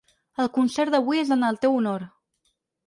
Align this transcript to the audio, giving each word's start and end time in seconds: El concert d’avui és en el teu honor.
El 0.43 0.49
concert 0.55 0.95
d’avui 0.95 1.23
és 1.27 1.31
en 1.37 1.47
el 1.51 1.63
teu 1.67 1.79
honor. 1.83 2.11